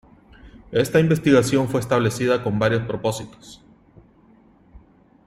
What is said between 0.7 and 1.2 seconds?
Esta